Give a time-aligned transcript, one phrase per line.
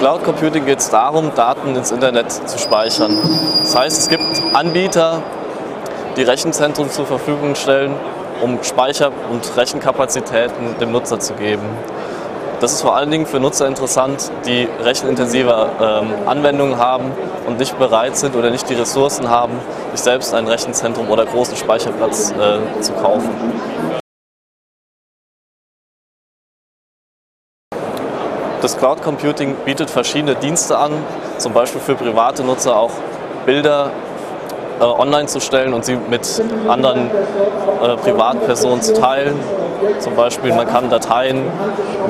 [0.00, 3.18] Cloud Computing geht es darum, Daten ins Internet zu speichern.
[3.60, 5.22] Das heißt, es gibt Anbieter,
[6.16, 7.94] die Rechenzentren zur Verfügung stellen,
[8.42, 11.64] um Speicher- und Rechenkapazitäten dem Nutzer zu geben.
[12.60, 17.12] Das ist vor allen Dingen für Nutzer interessant, die rechenintensive ähm, Anwendungen haben
[17.46, 19.52] und nicht bereit sind oder nicht die Ressourcen haben,
[19.92, 23.28] sich selbst ein Rechenzentrum oder großen Speicherplatz äh, zu kaufen.
[28.62, 30.92] Das Cloud Computing bietet verschiedene Dienste an,
[31.38, 32.90] zum Beispiel für private Nutzer auch
[33.46, 33.90] Bilder
[34.78, 39.34] äh, online zu stellen und sie mit anderen äh, Privatpersonen zu teilen.
[39.98, 41.42] Zum Beispiel, man kann Dateien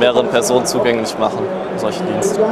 [0.00, 1.38] mehreren Personen zugänglich machen,
[1.76, 2.44] solche Dienste.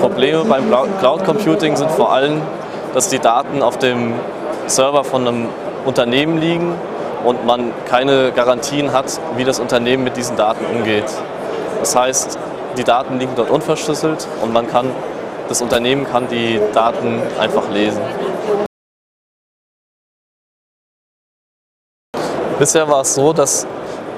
[0.00, 0.68] Probleme beim
[0.98, 2.42] Cloud Computing sind vor allem,
[2.94, 4.14] dass die Daten auf dem
[4.66, 5.48] Server von einem
[5.84, 6.74] Unternehmen liegen
[7.24, 11.06] und man keine Garantien hat, wie das Unternehmen mit diesen Daten umgeht.
[11.80, 12.38] Das heißt,
[12.76, 14.90] die Daten liegen dort unverschlüsselt und man kann,
[15.48, 18.00] das Unternehmen kann die Daten einfach lesen.
[22.58, 23.66] Bisher war es so, dass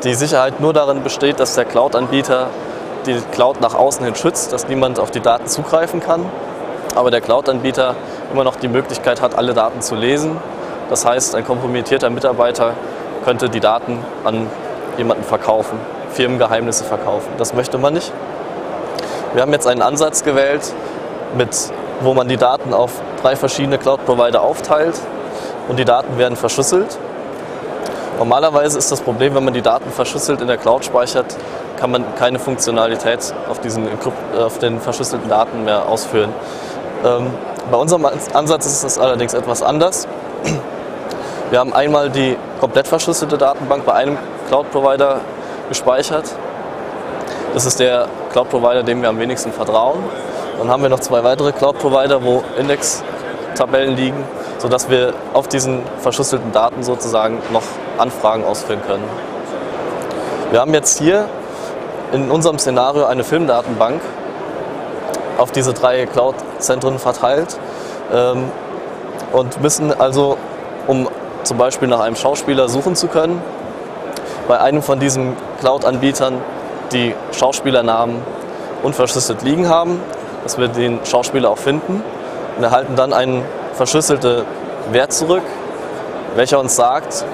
[0.04, 2.48] die Sicherheit nur darin besteht, dass der Cloud-Anbieter
[3.06, 6.24] die Cloud nach außen hin schützt, dass niemand auf die Daten zugreifen kann.
[6.94, 7.96] Aber der Cloud-Anbieter
[8.32, 10.36] immer noch die Möglichkeit hat, alle Daten zu lesen.
[10.90, 12.74] Das heißt, ein kompromittierter Mitarbeiter
[13.24, 14.46] könnte die Daten an
[14.96, 15.78] jemanden verkaufen,
[16.12, 17.28] Firmengeheimnisse verkaufen.
[17.38, 18.12] Das möchte man nicht.
[19.32, 20.72] Wir haben jetzt einen Ansatz gewählt,
[21.36, 21.48] mit,
[22.00, 24.94] wo man die Daten auf drei verschiedene Cloud-Provider aufteilt
[25.68, 26.98] und die Daten werden verschlüsselt.
[28.18, 31.34] Normalerweise ist das Problem, wenn man die Daten verschlüsselt in der Cloud speichert,
[31.80, 33.88] kann man keine Funktionalität auf, diesen,
[34.38, 36.32] auf den verschlüsselten Daten mehr ausführen.
[37.04, 37.26] Ähm,
[37.70, 40.06] bei unserem Ansatz ist es allerdings etwas anders.
[41.50, 44.16] Wir haben einmal die komplett verschlüsselte Datenbank bei einem
[44.48, 45.20] Cloud-Provider
[45.68, 46.24] gespeichert.
[47.52, 50.02] Das ist der Cloud-Provider, dem wir am wenigsten vertrauen.
[50.58, 54.24] Dann haben wir noch zwei weitere Cloud-Provider, wo Index-Tabellen liegen,
[54.56, 57.64] sodass wir auf diesen verschlüsselten Daten sozusagen noch
[57.98, 59.04] Anfragen ausführen können.
[60.50, 61.26] Wir haben jetzt hier
[62.12, 64.00] in unserem Szenario eine Filmdatenbank
[65.36, 67.58] auf diese drei Cloud-Zentren verteilt
[68.10, 68.50] ähm,
[69.34, 70.38] und müssen also,
[70.86, 71.10] um
[71.44, 73.40] zum Beispiel nach einem Schauspieler suchen zu können,
[74.48, 76.40] bei einem von diesen Cloud-Anbietern
[76.92, 78.16] die Schauspielernamen
[78.82, 80.00] unverschlüsselt liegen haben,
[80.42, 82.02] dass wir den Schauspieler auch finden
[82.56, 83.44] und erhalten dann einen
[83.74, 84.44] verschlüsselten
[84.90, 85.42] Wert zurück,
[86.36, 87.24] welcher uns sagt,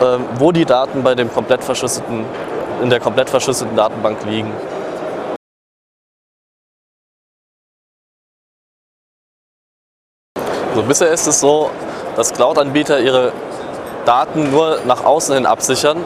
[0.00, 2.24] äh, wo die Daten bei dem komplett verschlüsselten,
[2.82, 4.52] in der komplett verschlüsselten Datenbank liegen.
[10.70, 11.70] Also bisher ist es so,
[12.16, 13.32] dass Cloud-Anbieter ihre
[14.04, 15.98] Daten nur nach außen hin absichern.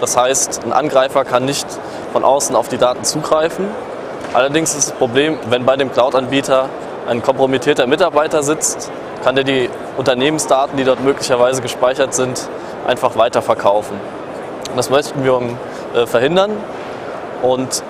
[0.00, 1.66] Das heißt, ein Angreifer kann nicht
[2.12, 3.68] von außen auf die Daten zugreifen.
[4.32, 6.68] Allerdings ist das Problem, wenn bei dem Cloud-Anbieter
[7.08, 8.90] ein kompromittierter Mitarbeiter sitzt,
[9.24, 12.48] kann er die Unternehmensdaten, die dort möglicherweise gespeichert sind,
[12.86, 13.96] einfach weiterverkaufen.
[14.76, 15.40] Das möchten wir
[15.94, 16.52] äh, verhindern
[17.42, 17.82] und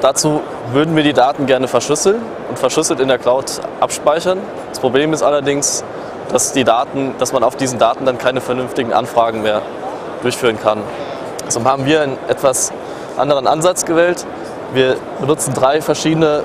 [0.00, 0.40] dazu
[0.72, 3.44] würden wir die Daten gerne verschlüsseln und verschlüsselt in der Cloud
[3.80, 4.38] abspeichern.
[4.70, 5.84] Das Problem ist allerdings,
[6.30, 9.62] dass, die Daten, dass man auf diesen Daten dann keine vernünftigen Anfragen mehr
[10.22, 10.82] durchführen kann.
[11.46, 12.72] Deshalb haben wir einen etwas
[13.16, 14.26] anderen Ansatz gewählt.
[14.74, 16.42] Wir benutzen drei verschiedene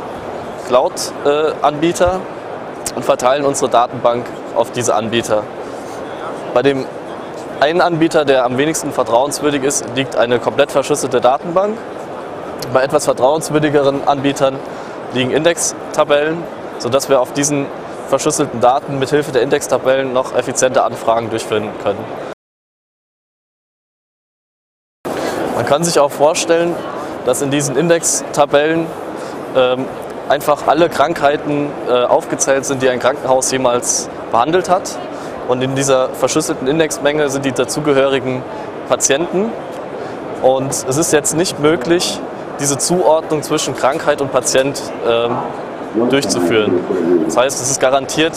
[0.68, 2.22] Cloud-Anbieter
[2.96, 5.44] und verteilen unsere Datenbank auf diese Anbieter.
[6.54, 6.86] Bei dem
[7.60, 11.78] einen Anbieter, der am wenigsten vertrauenswürdig ist, liegt eine komplett verschlüsselte Datenbank.
[12.74, 14.58] Bei etwas vertrauenswürdigeren Anbietern
[15.14, 16.44] liegen Indextabellen,
[16.80, 17.68] sodass wir auf diesen
[18.10, 22.04] verschlüsselten Daten mit Hilfe der Indextabellen noch effiziente Anfragen durchführen können.
[25.56, 26.76] Man kann sich auch vorstellen,
[27.26, 28.86] dass in diesen Indextabellen
[29.56, 29.86] ähm,
[30.30, 34.98] einfach alle Krankheiten äh, aufgezählt sind, die ein Krankenhaus jemals behandelt hat.
[35.48, 38.44] Und in dieser verschlüsselten Indexmenge sind die dazugehörigen
[38.88, 39.52] Patienten.
[40.42, 42.20] Und es ist jetzt nicht möglich,
[42.60, 45.38] diese Zuordnung zwischen Krankheit und Patient ähm,
[46.10, 46.80] durchzuführen.
[47.26, 48.34] Das heißt, es ist garantiert,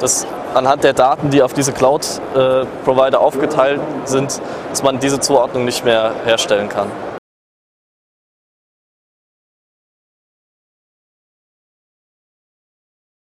[0.00, 5.84] dass anhand der Daten, die auf diese Cloud-Provider aufgeteilt sind, dass man diese Zuordnung nicht
[5.84, 6.90] mehr herstellen kann.